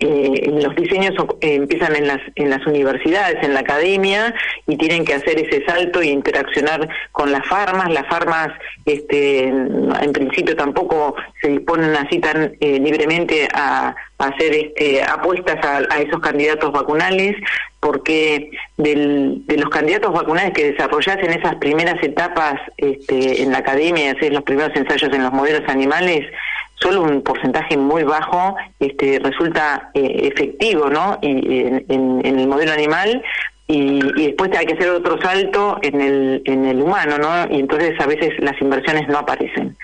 eh, 0.00 0.50
los 0.50 0.74
diseños 0.76 1.12
eh, 1.42 1.56
empiezan 1.56 1.94
en 1.94 2.06
las 2.06 2.20
en 2.36 2.48
las 2.48 2.66
universidades, 2.66 3.36
en 3.42 3.52
la 3.52 3.60
academia 3.60 4.34
y 4.66 4.78
tienen 4.78 5.04
que 5.04 5.12
hacer 5.12 5.38
ese 5.38 5.62
salto 5.66 6.02
y 6.02 6.08
interaccionar 6.08 6.88
con 7.12 7.30
las 7.30 7.46
farmas. 7.46 7.90
Las 7.90 8.06
farmas, 8.06 8.48
este, 8.86 9.44
en 9.44 10.12
principio 10.14 10.56
tampoco 10.56 11.14
se 11.42 11.48
disponen 11.48 11.94
así 11.96 12.18
tan 12.18 12.56
eh, 12.60 12.78
libremente 12.80 13.46
a, 13.52 13.94
hacer 14.18 14.54
este, 14.54 15.02
apuestas 15.02 15.58
a, 15.64 15.98
esos 15.98 16.20
candidatos 16.20 16.72
vacunales, 16.72 17.36
porque 17.80 18.50
del, 18.78 19.42
de 19.46 19.56
los 19.56 19.68
candidatos 19.70 20.12
vacunales 20.12 20.52
que 20.52 20.72
desarrollas 20.72 21.18
en 21.18 21.32
esas 21.32 21.56
primeras 21.56 22.02
etapas 22.02 22.54
este, 22.76 23.42
en 23.42 23.52
la 23.52 23.58
academia, 23.58 24.12
hacer 24.12 24.32
los 24.32 24.44
primeros 24.44 24.74
ensayos 24.76 25.12
en 25.12 25.22
los 25.22 25.32
modelos 25.32 25.68
animales, 25.68 26.26
solo 26.80 27.02
un 27.02 27.22
porcentaje 27.22 27.76
muy 27.76 28.04
bajo 28.04 28.56
este, 28.78 29.18
resulta 29.22 29.90
eh, 29.94 30.30
efectivo 30.32 30.88
¿no? 30.88 31.18
y, 31.20 31.60
en, 31.88 32.22
el 32.24 32.48
modelo 32.48 32.72
animal 32.72 33.22
y, 33.66 34.00
después 34.26 34.50
hay 34.56 34.66
que 34.66 34.74
hacer 34.74 34.90
otro 34.90 35.20
salto 35.20 35.78
en 35.82 36.00
el, 36.00 36.42
en 36.44 36.66
el 36.66 36.82
humano, 36.82 37.18
¿no? 37.18 37.54
Y 37.54 37.60
entonces 37.60 37.98
a 38.00 38.06
veces 38.06 38.32
las 38.40 38.60
inversiones 38.60 39.06
no 39.08 39.18
aparecen. 39.18 39.76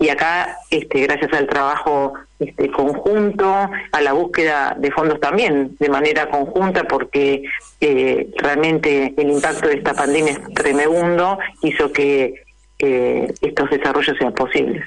Y 0.00 0.08
acá, 0.08 0.56
este, 0.70 1.02
gracias 1.02 1.32
al 1.32 1.46
trabajo 1.46 2.14
este, 2.40 2.68
conjunto, 2.70 3.70
a 3.92 4.00
la 4.00 4.12
búsqueda 4.12 4.76
de 4.76 4.90
fondos 4.90 5.20
también 5.20 5.76
de 5.78 5.88
manera 5.88 6.28
conjunta, 6.30 6.84
porque 6.84 7.44
eh, 7.80 8.28
realmente 8.38 9.14
el 9.16 9.30
impacto 9.30 9.68
de 9.68 9.74
esta 9.74 9.94
pandemia 9.94 10.32
es 10.32 10.54
tremendo, 10.54 11.38
hizo 11.62 11.92
que 11.92 12.42
eh, 12.80 13.32
estos 13.40 13.70
desarrollos 13.70 14.16
sean 14.18 14.34
posibles. 14.34 14.84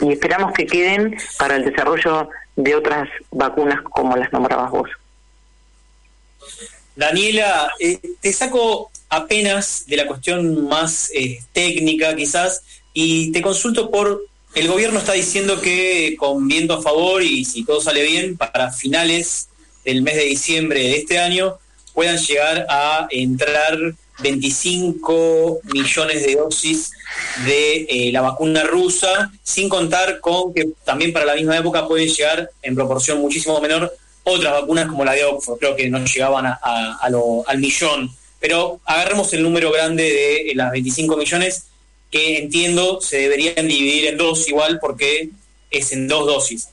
Y 0.00 0.12
esperamos 0.12 0.52
que 0.52 0.66
queden 0.66 1.16
para 1.38 1.56
el 1.56 1.64
desarrollo 1.64 2.28
de 2.56 2.74
otras 2.74 3.08
vacunas 3.30 3.82
como 3.82 4.16
las 4.16 4.32
nombrabas 4.32 4.70
vos. 4.70 4.90
Daniela, 6.96 7.72
eh, 7.78 7.98
te 8.20 8.32
saco 8.32 8.90
apenas 9.08 9.84
de 9.86 9.96
la 9.96 10.06
cuestión 10.06 10.68
más 10.68 11.10
eh, 11.14 11.40
técnica 11.52 12.14
quizás 12.14 12.62
y 12.92 13.32
te 13.32 13.42
consulto 13.42 13.90
por, 13.90 14.22
el 14.54 14.68
gobierno 14.68 14.98
está 14.98 15.12
diciendo 15.12 15.60
que 15.60 16.16
con 16.18 16.48
viento 16.48 16.74
a 16.74 16.82
favor 16.82 17.22
y 17.22 17.44
si 17.44 17.64
todo 17.64 17.80
sale 17.80 18.02
bien, 18.02 18.36
para 18.36 18.72
finales 18.72 19.48
del 19.84 20.02
mes 20.02 20.16
de 20.16 20.24
diciembre 20.24 20.80
de 20.80 20.96
este 20.96 21.18
año 21.18 21.58
puedan 21.94 22.18
llegar 22.18 22.66
a 22.68 23.06
entrar 23.10 23.78
25 24.22 25.60
millones 25.72 26.26
de 26.26 26.36
dosis 26.36 26.90
de 27.44 27.86
eh, 27.88 28.12
la 28.12 28.20
vacuna 28.20 28.62
rusa, 28.64 29.32
sin 29.42 29.68
contar 29.68 30.20
con 30.20 30.54
que 30.54 30.68
también 30.84 31.12
para 31.12 31.24
la 31.24 31.34
misma 31.34 31.56
época 31.56 31.86
pueden 31.86 32.08
llegar 32.08 32.50
en 32.62 32.74
proporción 32.74 33.18
muchísimo 33.18 33.60
menor 33.60 33.92
otras 34.24 34.52
vacunas 34.52 34.86
como 34.86 35.04
la 35.04 35.12
de 35.12 35.24
Oxford, 35.24 35.58
creo 35.58 35.76
que 35.76 35.88
no 35.88 36.04
llegaban 36.04 36.46
al 36.46 37.58
millón. 37.58 38.10
Pero 38.38 38.80
agarremos 38.84 39.32
el 39.34 39.42
número 39.42 39.70
grande 39.70 40.02
de 40.04 40.50
eh, 40.50 40.54
las 40.54 40.70
25 40.72 41.16
millones, 41.16 41.66
que 42.10 42.38
entiendo 42.38 43.00
se 43.00 43.18
deberían 43.18 43.68
dividir 43.68 44.06
en 44.06 44.16
dos 44.16 44.48
igual 44.48 44.78
porque 44.80 45.30
es 45.70 45.92
en 45.92 46.08
dos 46.08 46.26
dosis. 46.26 46.68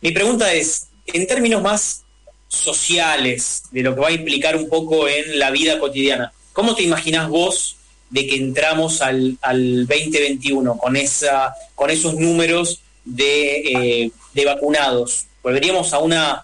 Mi 0.00 0.12
pregunta 0.12 0.52
es, 0.52 0.88
en 1.06 1.26
términos 1.26 1.62
más 1.62 2.02
sociales, 2.48 3.64
de 3.70 3.82
lo 3.82 3.94
que 3.94 4.00
va 4.00 4.08
a 4.08 4.12
implicar 4.12 4.56
un 4.56 4.68
poco 4.68 5.08
en 5.08 5.38
la 5.38 5.50
vida 5.50 5.78
cotidiana, 5.78 6.32
¿cómo 6.56 6.74
te 6.74 6.82
imaginas 6.82 7.28
vos 7.28 7.76
de 8.08 8.26
que 8.26 8.36
entramos 8.36 9.02
al, 9.02 9.36
al 9.42 9.86
2021 9.86 10.78
con, 10.78 10.96
esa, 10.96 11.54
con 11.74 11.90
esos 11.90 12.14
números 12.14 12.82
de, 13.04 13.58
eh, 13.58 14.10
de 14.32 14.44
vacunados? 14.46 15.26
¿Volveríamos 15.42 15.92
a 15.92 15.98
una 15.98 16.42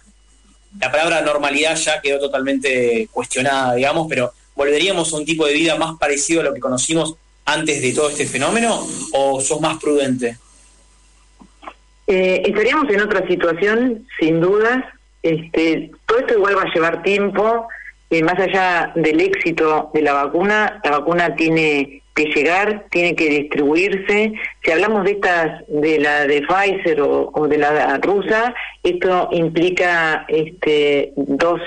la 0.78 0.90
palabra 0.90 1.21
normalidad 1.23 1.76
ya 1.76 2.00
quedó 2.00 2.19
totalmente 2.19 3.09
cuestionada, 3.11 3.75
digamos, 3.75 4.07
pero 4.09 4.33
¿volveríamos 4.54 5.12
a 5.12 5.16
un 5.16 5.25
tipo 5.25 5.47
de 5.47 5.54
vida 5.54 5.76
más 5.76 5.97
parecido 5.99 6.40
a 6.40 6.45
lo 6.45 6.54
que 6.54 6.61
conocimos 6.61 7.16
antes 7.45 7.83
de 7.83 7.92
todo 7.92 8.11
este 8.11 8.26
fenómeno 8.26 8.87
o 9.12 9.40
sos 9.40 9.61
más 9.61 9.78
prudente? 9.78 10.37
Eh, 12.07 12.42
estaríamos 12.47 12.88
en 12.90 13.00
otra 13.00 13.26
situación, 13.26 14.07
sin 14.19 14.40
dudas. 14.40 14.85
Este, 15.23 15.90
todo 16.07 16.19
esto 16.19 16.35
igual 16.35 16.57
va 16.57 16.62
a 16.62 16.75
llevar 16.75 17.02
tiempo. 17.02 17.69
Más 18.21 18.38
allá 18.38 18.92
del 18.95 19.21
éxito 19.21 19.90
de 19.95 20.02
la 20.02 20.12
vacuna, 20.12 20.81
la 20.85 20.90
vacuna 20.99 21.35
tiene 21.35 22.02
que 22.14 22.25
llegar, 22.26 22.85
tiene 22.90 23.14
que 23.16 23.31
distribuirse. 23.31 24.35
Si 24.62 24.71
hablamos 24.71 25.04
de 25.04 25.12
estas, 25.12 25.66
de 25.69 25.99
la 25.99 26.26
de 26.26 26.42
Pfizer 26.42 27.00
o, 27.00 27.49
de 27.49 27.57
la 27.57 27.97
rusa, 27.99 28.54
esto 28.83 29.31
implica 29.33 30.26
este, 30.28 31.12
dos 31.16 31.61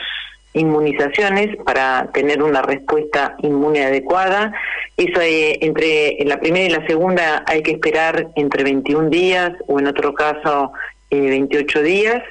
inmunizaciones 0.54 1.58
para 1.66 2.12
tener 2.14 2.44
una 2.44 2.62
respuesta 2.62 3.36
inmune 3.42 3.84
adecuada. 3.84 4.54
Eso 4.98 5.22
eh, 5.22 5.58
entre 5.62 6.18
la 6.26 6.40
primera 6.40 6.66
y 6.66 6.70
la 6.70 6.88
segunda 6.88 7.44
hay 7.48 7.64
que 7.64 7.72
esperar 7.72 8.30
entre 8.36 8.64
21 8.64 9.10
días 9.10 9.52
o 9.68 9.80
en 9.80 9.88
otro 9.88 10.14
caso 10.14 10.72
eh, 11.10 11.20
28 11.20 11.82
días 11.82 12.22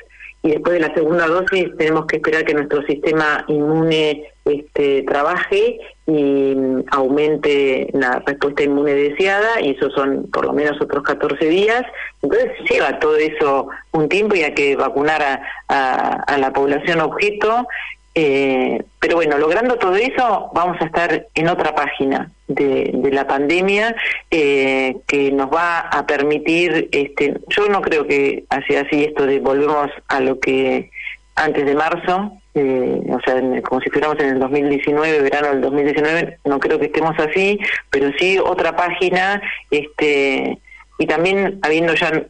y 0.45 0.51
después 0.51 0.75
de 0.75 0.87
la 0.87 0.93
segunda 0.93 1.27
dosis 1.27 1.75
tenemos 1.79 2.05
que 2.05 2.17
esperar 2.17 2.45
que 2.45 2.53
nuestro 2.53 2.83
sistema 2.83 3.43
inmune 3.49 4.29
este, 4.45 5.03
trabaje 5.05 5.79
y 6.07 6.55
mm, 6.55 6.85
aumente 6.91 7.89
la 7.95 8.23
respuesta 8.27 8.63
inmune 8.63 8.93
deseada 8.93 9.63
y 9.63 9.71
eso 9.71 9.89
son 9.93 10.31
por 10.31 10.45
lo 10.45 10.53
menos 10.53 10.79
otros 10.83 11.03
14 11.03 11.47
días. 11.47 11.83
Entonces 12.23 12.51
lleva 12.69 12.99
todo 12.99 13.17
eso 13.17 13.69
un 13.93 14.11
tiempo 14.11 14.37
y 14.37 14.43
hay 14.43 14.53
que 14.53 14.77
vacunar 14.77 15.23
a, 15.23 16.23
a 16.27 16.37
la 16.37 16.53
población 16.53 17.01
objeto 17.01 17.67
eh, 18.15 18.83
pero 19.01 19.17
bueno, 19.17 19.39
logrando 19.39 19.77
todo 19.77 19.97
eso, 19.97 20.51
vamos 20.55 20.81
a 20.81 20.85
estar 20.85 21.27
en 21.35 21.49
otra 21.49 21.75
página 21.75 22.31
de, 22.47 22.93
la 23.13 23.27
pandemia 23.27 23.95
eh, 24.31 24.97
que 25.07 25.33
nos 25.33 25.53
va 25.53 25.81
a 25.81 26.07
permitir, 26.07 26.89
este, 26.93 27.39
yo 27.49 27.69
no 27.69 27.81
creo 27.83 28.07
que 28.07 28.45
sea 28.69 28.83
así 28.83 29.05
esto 29.05 29.27
de 29.27 29.41
volvemos 29.41 29.91
a 30.09 30.21
lo 30.21 30.39
que 30.39 30.91
antes 31.37 31.67
de 31.67 31.75
marzo, 31.75 32.33
eh, 32.55 33.01
o 33.09 33.21
sea, 33.25 33.41
como 33.63 33.81
si 33.81 33.91
fuéramos 33.91 34.19
en 34.21 34.31
el 34.31 34.39
2019, 34.39 35.23
verano 35.23 35.49
del 35.49 35.61
2019, 35.63 36.39
no 36.45 36.61
creo 36.61 36.79
que 36.79 36.87
estemos 36.87 37.19
así, 37.19 37.59
pero 37.91 38.11
sí 38.19 38.39
otra 38.39 38.77
página, 38.77 39.43
este 39.71 40.59
y 40.99 41.07
también 41.07 41.59
habiendo 41.63 41.95
ya 41.95 42.27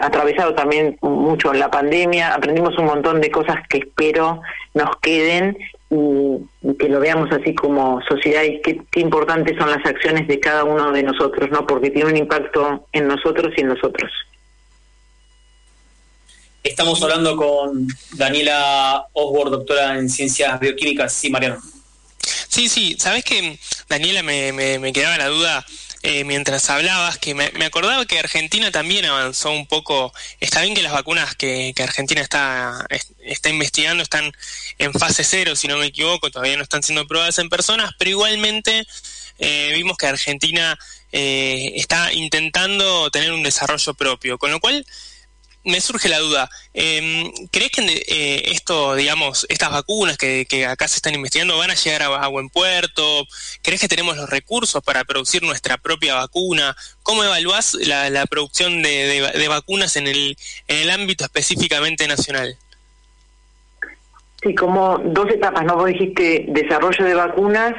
atravesado 0.00 0.54
también 0.54 0.98
mucho 1.02 1.52
la 1.52 1.70
pandemia, 1.70 2.34
aprendimos 2.34 2.76
un 2.78 2.86
montón 2.86 3.20
de 3.20 3.30
cosas 3.30 3.56
que 3.68 3.78
espero 3.78 4.42
nos 4.74 4.96
queden 5.00 5.56
y, 5.90 6.74
que 6.76 6.88
lo 6.88 7.00
veamos 7.00 7.30
así 7.32 7.54
como 7.54 8.00
sociedad 8.08 8.42
y 8.42 8.60
qué, 8.60 8.80
importantes 9.00 9.56
son 9.56 9.70
las 9.70 9.84
acciones 9.86 10.26
de 10.26 10.40
cada 10.40 10.64
uno 10.64 10.90
de 10.92 11.02
nosotros, 11.02 11.48
¿no? 11.50 11.66
Porque 11.66 11.90
tiene 11.90 12.10
un 12.10 12.16
impacto 12.16 12.86
en 12.92 13.06
nosotros 13.06 13.54
y 13.56 13.60
en 13.60 13.68
nosotros. 13.68 14.10
Estamos 16.64 17.00
hablando 17.02 17.36
con 17.36 17.86
Daniela 18.14 19.06
Osborne, 19.12 19.52
doctora 19.52 19.96
en 19.96 20.10
ciencias 20.10 20.58
bioquímicas. 20.58 21.12
Sí, 21.12 21.30
Mariano. 21.30 21.58
Sí, 22.18 22.68
sí, 22.68 22.96
sabes 22.98 23.24
que 23.24 23.58
Daniela 23.88 24.22
me, 24.24 24.52
me, 24.52 24.78
me 24.80 24.92
quedaba 24.92 25.16
la 25.16 25.28
duda 25.28 25.64
eh, 26.02 26.24
mientras 26.24 26.70
hablabas 26.70 27.18
que 27.18 27.34
me, 27.34 27.50
acordaba 27.64 28.06
que 28.06 28.18
Argentina 28.18 28.70
también 28.70 29.04
avanzó 29.04 29.50
un 29.50 29.66
poco. 29.66 30.12
Está 30.40 30.62
bien 30.62 30.74
que 30.74 30.82
las 30.82 30.92
vacunas 30.92 31.34
que, 31.34 31.74
Argentina 31.82 32.20
está, 32.20 32.86
está 33.20 33.48
investigando 33.48 34.02
están 34.02 34.32
en 34.78 34.92
fase 34.92 35.24
cero, 35.24 35.56
si 35.56 35.66
no 35.66 35.76
me 35.76 35.86
equivoco, 35.86 36.30
todavía 36.30 36.56
no 36.56 36.62
están 36.62 36.82
siendo 36.82 37.06
probadas 37.06 37.38
en 37.38 37.48
personas, 37.48 37.92
pero 37.98 38.10
igualmente 38.10 38.86
eh, 39.38 39.72
vimos 39.74 39.96
que 39.96 40.06
Argentina 40.06 40.78
eh, 41.10 41.72
está 41.74 42.12
intentando 42.12 43.10
tener 43.10 43.32
un 43.32 43.42
desarrollo 43.42 43.94
propio, 43.94 44.38
con 44.38 44.52
lo 44.52 44.60
cual 44.60 44.86
me 45.68 45.80
surge 45.80 46.08
la 46.08 46.18
duda, 46.18 46.50
eh, 46.74 47.30
¿crees 47.50 47.70
que 47.70 47.82
eh, 47.82 48.50
esto, 48.52 48.94
digamos, 48.94 49.46
estas 49.48 49.70
vacunas 49.70 50.16
que, 50.16 50.66
acá 50.66 50.88
se 50.88 50.96
están 50.96 51.14
investigando 51.14 51.56
van 51.58 51.70
a 51.70 51.74
llegar 51.74 52.02
a, 52.02 52.26
buen 52.28 52.48
puerto? 52.48 53.26
¿Crees 53.62 53.80
que 53.80 53.88
tenemos 53.88 54.16
los 54.16 54.28
recursos 54.30 54.82
para 54.82 55.04
producir 55.04 55.42
nuestra 55.42 55.76
propia 55.76 56.14
vacuna? 56.14 56.74
¿Cómo 57.02 57.22
evalúas 57.22 57.74
la, 57.74 58.26
producción 58.26 58.82
de, 58.82 59.46
vacunas 59.48 59.96
en 59.96 60.06
el, 60.06 60.36
en 60.66 60.76
el 60.78 60.90
ámbito 60.90 61.24
específicamente 61.24 62.08
nacional? 62.08 62.56
Sí, 64.42 64.54
como 64.54 64.98
dos 64.98 65.30
etapas, 65.30 65.64
¿no? 65.64 65.76
Vos 65.76 65.86
dijiste 65.86 66.46
desarrollo 66.48 67.04
de 67.04 67.14
vacunas 67.14 67.74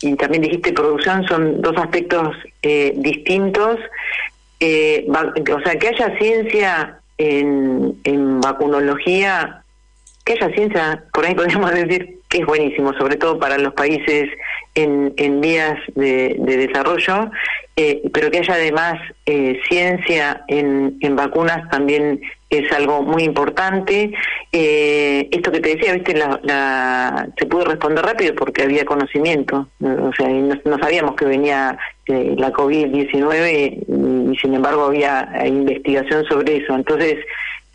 y 0.00 0.14
también 0.16 0.42
dijiste 0.42 0.72
producción, 0.72 1.26
son 1.26 1.60
dos 1.60 1.76
aspectos 1.76 2.36
eh, 2.62 2.92
distintos. 2.96 3.78
Eh, 4.60 5.06
o 5.08 5.60
sea, 5.62 5.76
que 5.76 5.88
haya 5.88 6.16
ciencia 6.18 7.01
en, 7.18 7.94
en 8.04 8.40
vacunología, 8.40 9.62
que 10.24 10.34
haya 10.34 10.54
ciencia, 10.54 11.04
por 11.12 11.24
ahí 11.24 11.34
podríamos 11.34 11.70
decir 11.74 12.18
que 12.28 12.38
es 12.38 12.46
buenísimo, 12.46 12.92
sobre 12.94 13.16
todo 13.16 13.38
para 13.38 13.58
los 13.58 13.74
países 13.74 14.30
en, 14.74 15.12
en 15.16 15.40
vías 15.40 15.78
de, 15.94 16.34
desarrollo, 16.38 17.30
eh, 17.76 18.02
pero 18.12 18.30
que 18.30 18.38
haya 18.38 18.54
además 18.54 18.94
eh, 19.26 19.60
ciencia 19.68 20.42
en, 20.48 20.96
en 21.00 21.16
vacunas 21.16 21.68
también 21.70 22.20
es 22.52 22.70
algo 22.72 23.02
muy 23.02 23.24
importante. 23.24 24.12
Eh, 24.52 25.28
esto 25.30 25.50
que 25.50 25.60
te 25.60 25.76
decía, 25.76 25.94
viste, 25.94 26.14
la, 26.14 27.28
se 27.38 27.46
pudo 27.46 27.64
responder 27.64 28.04
rápido 28.04 28.34
porque 28.34 28.62
había 28.62 28.84
conocimiento, 28.84 29.68
o 29.80 30.12
sea, 30.14 30.28
no, 30.28 30.78
sabíamos 30.78 31.16
que 31.16 31.24
venía 31.24 31.78
eh, 32.06 32.34
la 32.36 32.52
COVID-19 32.52 34.32
y, 34.32 34.36
sin 34.38 34.54
embargo 34.54 34.86
había 34.86 35.28
investigación 35.46 36.24
sobre 36.24 36.56
eso. 36.56 36.74
Entonces, 36.74 37.16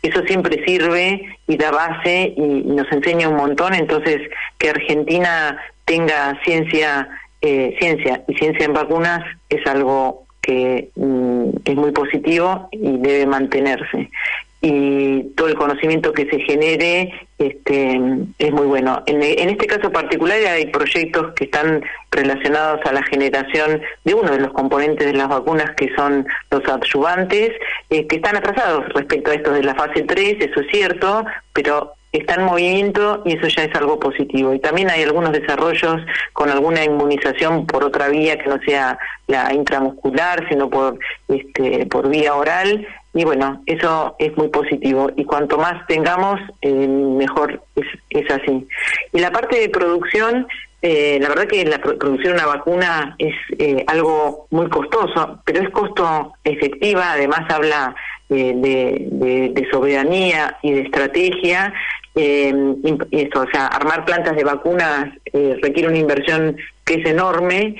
eso 0.02 0.22
siempre 0.26 0.64
sirve 0.64 1.22
y 1.46 1.56
da 1.56 1.70
base 1.70 2.34
y, 2.36 2.40
nos 2.40 2.90
enseña 2.92 3.28
un 3.28 3.36
montón. 3.36 3.74
Entonces, 3.74 4.20
que 4.58 4.70
Argentina 4.70 5.58
tenga 5.84 6.38
ciencia, 6.44 7.08
eh, 7.40 7.74
ciencia 7.78 8.22
y 8.28 8.34
ciencia 8.34 8.66
en 8.66 8.74
vacunas 8.74 9.24
es 9.48 9.66
algo 9.66 10.24
que 10.42 10.90
mm, 10.96 11.48
es 11.64 11.74
muy 11.74 11.92
positivo 11.92 12.68
y 12.72 12.98
debe 12.98 13.26
mantenerse. 13.26 14.10
Y 14.60 15.22
todo 15.36 15.48
el 15.48 15.54
conocimiento 15.54 16.12
que 16.12 16.28
se 16.28 16.40
genere 16.40 17.12
este, 17.38 18.00
es 18.38 18.52
muy 18.52 18.66
bueno. 18.66 19.02
En, 19.06 19.22
este 19.22 19.66
caso 19.66 19.92
particular 19.92 20.38
hay 20.46 20.66
proyectos 20.66 21.32
que 21.34 21.44
están 21.44 21.84
relacionados 22.10 22.80
a 22.84 22.92
la 22.92 23.02
generación 23.04 23.80
de 24.04 24.14
uno 24.14 24.32
de 24.32 24.40
los 24.40 24.52
componentes 24.52 25.06
de 25.06 25.12
las 25.12 25.28
vacunas 25.28 25.70
que 25.76 25.94
son 25.94 26.26
los 26.50 26.64
adyuvantes, 26.68 27.52
eh, 27.90 28.06
que 28.08 28.16
están 28.16 28.36
atrasados 28.36 28.88
respecto 28.94 29.30
a 29.30 29.34
esto 29.34 29.52
de 29.52 29.62
la 29.62 29.76
fase 29.76 30.02
3, 30.02 30.36
eso 30.40 30.60
es 30.60 30.66
cierto, 30.72 31.24
pero 31.52 31.92
está 32.12 32.34
en 32.34 32.44
movimiento 32.44 33.22
y 33.24 33.36
eso 33.36 33.46
ya 33.48 33.64
es 33.64 33.74
algo 33.74 34.00
positivo. 34.00 34.54
Y 34.54 34.60
también 34.60 34.90
hay 34.90 35.02
algunos 35.02 35.32
desarrollos 35.32 36.00
con 36.32 36.50
alguna 36.50 36.84
inmunización 36.84 37.66
por 37.66 37.84
otra 37.84 38.08
vía 38.08 38.38
que 38.38 38.48
no 38.48 38.58
sea 38.62 38.98
la 39.26 39.52
intramuscular, 39.52 40.48
sino 40.48 40.70
por, 40.70 40.98
este, 41.28 41.86
por 41.86 42.08
vía 42.08 42.34
oral. 42.34 42.86
Y 43.14 43.24
bueno, 43.24 43.62
eso 43.66 44.14
es 44.18 44.36
muy 44.36 44.48
positivo. 44.48 45.10
Y 45.16 45.24
cuanto 45.24 45.58
más 45.58 45.86
tengamos, 45.86 46.40
eh, 46.62 46.72
mejor 46.72 47.62
es, 47.74 47.86
es 48.10 48.30
así. 48.30 48.66
Y 49.12 49.20
la 49.20 49.30
parte 49.30 49.58
de 49.58 49.68
producción, 49.68 50.46
eh, 50.82 51.18
la 51.20 51.28
verdad 51.30 51.46
que 51.46 51.64
la 51.64 51.78
producción 51.78 52.36
de 52.36 52.42
una 52.42 52.46
vacuna 52.46 53.16
es 53.18 53.34
eh, 53.58 53.84
algo 53.86 54.46
muy 54.50 54.68
costoso, 54.68 55.40
pero 55.44 55.62
es 55.62 55.70
costo 55.70 56.34
efectiva, 56.44 57.12
además 57.12 57.40
habla 57.50 57.94
de, 58.28 58.52
de, 59.10 59.68
soberanía 59.70 60.58
y 60.60 60.72
de 60.72 60.82
estrategia 60.82 61.72
eh, 62.20 62.52
esto, 63.12 63.42
o 63.42 63.50
sea, 63.52 63.66
armar 63.68 64.04
plantas 64.04 64.34
de 64.34 64.42
vacunas 64.42 65.08
eh, 65.32 65.56
requiere 65.62 65.88
una 65.88 65.98
inversión 65.98 66.56
que 66.84 66.94
es 66.94 67.06
enorme 67.06 67.76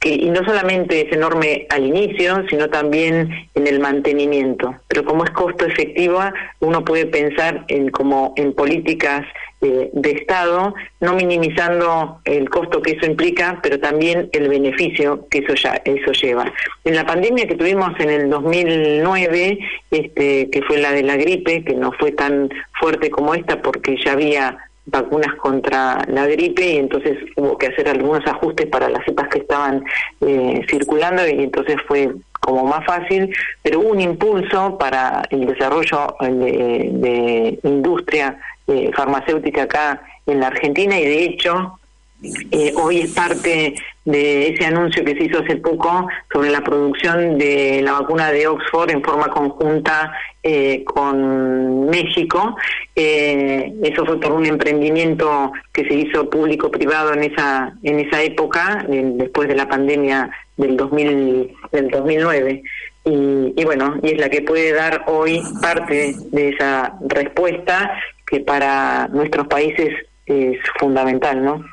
que, 0.00 0.10
y 0.10 0.30
no 0.30 0.44
solamente 0.44 1.06
es 1.06 1.12
enorme 1.12 1.66
al 1.70 1.84
inicio, 1.84 2.44
sino 2.48 2.68
también 2.68 3.48
en 3.54 3.66
el 3.66 3.80
mantenimiento. 3.80 4.74
Pero 4.86 5.04
como 5.04 5.24
es 5.24 5.30
costo 5.30 5.66
efectiva, 5.66 6.32
uno 6.60 6.84
puede 6.84 7.06
pensar 7.06 7.64
en 7.68 7.90
como 7.90 8.32
en 8.36 8.52
políticas 8.52 9.26
eh, 9.60 9.90
de 9.92 10.10
Estado, 10.12 10.72
no 11.00 11.14
minimizando 11.14 12.20
el 12.24 12.48
costo 12.48 12.80
que 12.80 12.92
eso 12.92 13.06
implica, 13.06 13.58
pero 13.60 13.80
también 13.80 14.28
el 14.32 14.48
beneficio 14.48 15.26
que 15.28 15.38
eso 15.38 15.54
ya 15.54 15.82
eso 15.84 16.12
lleva. 16.12 16.52
En 16.84 16.94
la 16.94 17.04
pandemia 17.04 17.48
que 17.48 17.56
tuvimos 17.56 17.90
en 17.98 18.08
el 18.08 18.30
2009, 18.30 19.58
este, 19.90 20.48
que 20.50 20.62
fue 20.62 20.78
la 20.78 20.92
de 20.92 21.02
la 21.02 21.16
gripe, 21.16 21.64
que 21.64 21.74
no 21.74 21.90
fue 21.90 22.12
tan 22.12 22.48
fuerte 22.78 23.10
como 23.10 23.34
esta 23.34 23.60
porque 23.60 23.96
ya 24.04 24.12
había 24.12 24.58
vacunas 24.90 25.34
contra 25.36 26.04
la 26.08 26.26
gripe 26.26 26.74
y 26.74 26.76
entonces 26.76 27.18
hubo 27.36 27.56
que 27.58 27.68
hacer 27.68 27.88
algunos 27.88 28.26
ajustes 28.26 28.66
para 28.66 28.88
las 28.88 29.04
cepas 29.04 29.28
que 29.28 29.38
estaban 29.38 29.84
eh, 30.20 30.62
circulando 30.68 31.26
y 31.26 31.42
entonces 31.42 31.76
fue 31.86 32.12
como 32.40 32.64
más 32.64 32.84
fácil, 32.86 33.34
pero 33.62 33.80
hubo 33.80 33.90
un 33.90 34.00
impulso 34.00 34.78
para 34.78 35.22
el 35.30 35.46
desarrollo 35.46 36.16
de, 36.20 36.90
de 36.92 37.58
industria 37.62 38.38
eh, 38.66 38.90
farmacéutica 38.94 39.62
acá 39.62 40.02
en 40.26 40.40
la 40.40 40.48
Argentina 40.48 40.98
y 40.98 41.04
de 41.04 41.24
hecho 41.24 41.78
eh, 42.22 42.72
hoy 42.76 43.00
es 43.00 43.12
parte 43.12 43.74
de 44.04 44.48
ese 44.48 44.64
anuncio 44.64 45.04
que 45.04 45.14
se 45.14 45.24
hizo 45.24 45.40
hace 45.40 45.56
poco 45.56 46.08
sobre 46.32 46.50
la 46.50 46.62
producción 46.62 47.38
de 47.38 47.80
la 47.82 47.92
vacuna 47.92 48.32
de 48.32 48.46
Oxford 48.48 48.90
en 48.90 49.02
forma 49.02 49.28
conjunta 49.28 50.12
eh, 50.42 50.82
con 50.84 51.88
México. 51.88 52.56
eso 52.94 54.04
fue 54.06 54.18
por 54.18 54.32
un 54.32 54.46
emprendimiento 54.46 55.52
que 55.72 55.84
se 55.84 55.94
hizo 55.94 56.28
público-privado 56.28 57.12
en 57.12 57.24
esa 57.24 57.74
en 57.82 58.00
esa 58.00 58.22
época, 58.22 58.84
después 58.88 59.48
de 59.48 59.54
la 59.54 59.68
pandemia 59.68 60.30
del 60.56 60.76
2000, 60.76 61.54
del 61.70 61.88
2009. 61.88 62.62
Y, 63.04 63.54
y, 63.56 63.64
bueno, 63.64 63.96
y 64.02 64.12
es 64.12 64.18
la 64.18 64.28
que 64.28 64.42
puede 64.42 64.72
dar 64.72 65.04
hoy 65.06 65.40
parte 65.62 66.14
de 66.32 66.48
esa 66.48 66.94
respuesta 67.06 67.92
que 68.26 68.40
para 68.40 69.08
nuestros 69.08 69.46
países 69.46 69.94
es 70.26 70.58
fundamental, 70.78 71.42
¿no? 71.42 71.64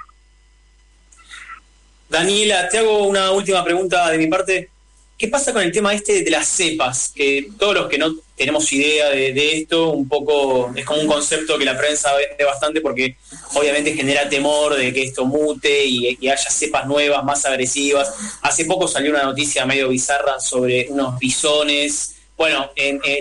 Daniela, 2.10 2.70
te 2.70 2.78
hago 2.78 3.08
una 3.08 3.32
última 3.32 3.64
pregunta 3.64 4.10
de 4.12 4.18
mi 4.18 4.28
parte. 4.28 4.70
¿Qué 5.18 5.30
pasa 5.30 5.54
con 5.54 5.62
el 5.62 5.72
tema 5.72 5.94
este 5.94 6.24
de 6.24 6.30
las 6.30 6.48
cepas? 6.48 7.12
Que 7.16 7.48
todos 7.58 7.74
los 7.74 7.90
que 7.90 7.98
no 7.98 8.14
tenemos 8.36 8.72
idea 8.74 9.10
de, 9.10 9.58
esto, 9.58 9.92
un 9.92 10.10
poco 10.10 10.74
es 10.76 10.84
como 10.86 11.02
un 11.02 11.08
concepto 11.08 11.58
que 11.58 11.64
la 11.64 11.78
prensa 11.78 12.14
vende 12.16 12.44
bastante 12.44 12.82
porque 12.82 13.16
obviamente 13.54 13.94
genera 13.94 14.28
temor 14.28 14.76
de 14.76 14.94
que 14.94 15.04
esto 15.04 15.26
mute 15.26 15.86
y, 15.86 16.28
haya 16.28 16.50
cepas 16.50 16.86
nuevas, 16.86 17.24
más 17.24 17.46
agresivas. 17.46 18.14
Hace 18.42 18.66
poco 18.66 18.88
salió 18.90 19.12
una 19.12 19.24
noticia 19.24 19.66
medio 19.66 19.88
bizarra 19.88 20.40
sobre 20.40 20.88
unos 20.90 21.18
bisones. 21.18 22.16
Bueno, 22.38 22.70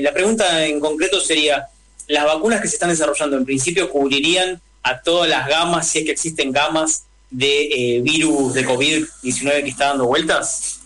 la 0.01 0.12
pregunta 0.12 0.66
en 0.66 0.81
concreto 0.81 1.20
sería, 1.20 1.68
las 2.09 2.25
vacunas 2.25 2.61
que 2.61 2.68
se 2.68 2.75
están 2.75 2.90
desarrollando 2.90 3.37
en 3.37 3.44
principio 3.44 3.88
cubrirían 3.88 4.61
a 4.83 5.01
todas 5.01 5.31
las 5.31 5.47
gamas, 5.47 5.88
si 5.88 6.01
es 6.01 6.05
que 6.05 6.11
existen 6.11 6.51
gamas 6.51 7.05
de 7.35 7.97
eh, 7.97 8.01
virus 8.01 8.55
de 8.55 8.64
COVID-19 8.64 9.64
que 9.64 9.68
está 9.68 9.88
dando 9.88 10.07
vueltas? 10.07 10.81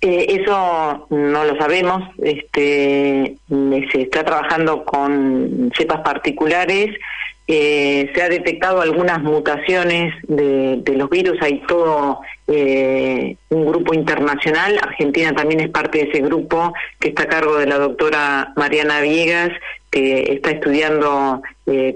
Eh, 0.00 0.40
eso 0.40 1.06
no 1.10 1.44
lo 1.44 1.56
sabemos. 1.58 2.02
Este, 2.22 3.36
se 3.92 4.00
está 4.00 4.24
trabajando 4.24 4.84
con 4.84 5.70
cepas 5.76 6.00
particulares. 6.00 6.96
Eh, 7.46 8.10
se 8.14 8.22
ha 8.22 8.30
detectado 8.30 8.80
algunas 8.80 9.22
mutaciones 9.22 10.14
de, 10.22 10.82
los 10.96 11.10
virus. 11.10 11.36
Hay 11.42 11.60
todo 11.68 12.20
un 12.46 13.66
grupo 13.66 13.92
internacional. 13.92 14.78
Argentina 14.82 15.34
también 15.34 15.60
es 15.60 15.68
parte 15.68 15.98
de 15.98 16.04
ese 16.10 16.20
grupo 16.22 16.72
que 16.98 17.08
está 17.08 17.24
a 17.24 17.28
cargo 17.28 17.56
de 17.56 17.66
la 17.66 17.78
doctora 17.78 18.52
Mariana 18.56 19.00
Viegas 19.00 19.50
que 19.90 20.32
está 20.32 20.50
estudiando 20.50 21.40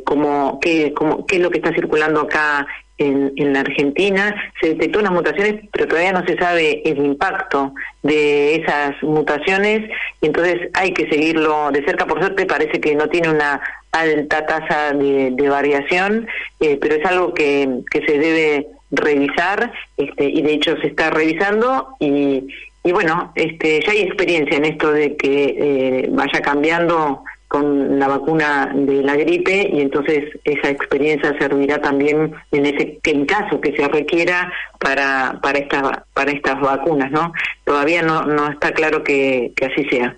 cómo, 0.04 0.60
qué, 0.62 0.92
cómo, 0.94 1.26
qué 1.26 1.36
es 1.36 1.42
lo 1.42 1.50
que 1.50 1.58
está 1.58 1.72
circulando 1.74 2.20
acá 2.20 2.66
en, 2.98 3.32
en, 3.36 3.52
la 3.52 3.60
Argentina. 3.60 4.34
Se 4.60 4.70
detectó 4.70 4.98
unas 4.98 5.12
mutaciones, 5.12 5.56
pero 5.72 5.86
todavía 5.86 6.12
no 6.12 6.24
se 6.26 6.36
sabe 6.36 6.82
el 6.84 6.98
impacto 6.98 7.72
de 8.02 8.56
esas 8.56 9.02
mutaciones, 9.02 9.90
y 10.20 10.26
entonces 10.26 10.68
hay 10.74 10.92
que 10.92 11.08
seguirlo 11.08 11.70
de 11.70 11.84
cerca. 11.84 12.06
Por 12.06 12.20
suerte 12.20 12.46
parece 12.46 12.80
que 12.80 12.94
no 12.94 13.08
tiene 13.08 13.30
una 13.30 13.60
alta 13.92 14.46
tasa 14.46 14.92
de, 14.92 15.48
variación, 15.48 16.28
eh, 16.60 16.76
pero 16.80 16.96
es 16.96 17.06
algo 17.06 17.32
que, 17.34 17.80
que 17.90 18.04
se 18.04 18.18
debe 18.18 18.66
revisar 18.90 19.72
este, 19.96 20.24
y 20.24 20.42
de 20.42 20.52
hecho 20.52 20.76
se 20.80 20.88
está 20.88 21.10
revisando 21.10 21.88
y, 22.00 22.46
y 22.84 22.92
bueno, 22.92 23.32
este, 23.34 23.80
ya 23.84 23.92
hay 23.92 24.02
experiencia 24.02 24.56
en 24.56 24.64
esto 24.64 24.92
de 24.92 25.16
que 25.16 25.56
eh, 25.58 26.08
vaya 26.10 26.40
cambiando 26.40 27.22
con 27.48 27.98
la 27.98 28.08
vacuna 28.08 28.70
de 28.74 29.02
la 29.02 29.16
gripe 29.16 29.70
y 29.72 29.80
entonces 29.80 30.38
esa 30.44 30.68
experiencia 30.68 31.36
servirá 31.38 31.80
también 31.80 32.34
en 32.52 32.66
ese 32.66 33.00
en 33.02 33.24
caso 33.24 33.60
que 33.60 33.74
se 33.74 33.88
requiera 33.88 34.52
para 34.78 35.38
para 35.42 35.58
estas 35.58 35.82
para 36.12 36.30
estas 36.30 36.60
vacunas 36.60 37.10
no 37.10 37.32
todavía 37.64 38.02
no 38.02 38.24
no 38.24 38.50
está 38.50 38.72
claro 38.72 39.02
que, 39.02 39.52
que 39.56 39.64
así 39.64 39.84
sea. 39.88 40.14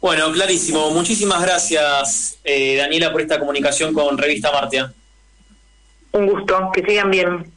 Bueno 0.00 0.30
clarísimo. 0.32 0.90
Muchísimas 0.90 1.42
gracias 1.42 2.38
eh, 2.44 2.76
Daniela 2.76 3.10
por 3.10 3.22
esta 3.22 3.38
comunicación 3.38 3.94
con 3.94 4.18
Revista 4.18 4.52
Martia. 4.52 4.92
Un 6.12 6.26
gusto. 6.26 6.70
Que 6.72 6.82
sigan 6.84 7.10
bien 7.10 7.55